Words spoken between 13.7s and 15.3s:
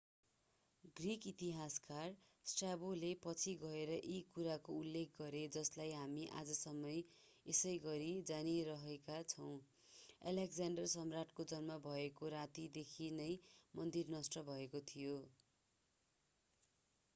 मन्दिर नष्ट भएको थियो